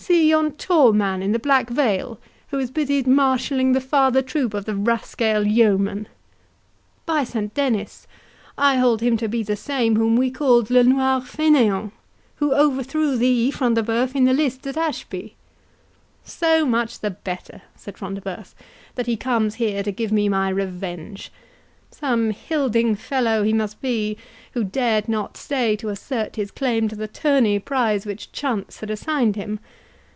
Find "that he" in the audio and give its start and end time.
18.94-19.16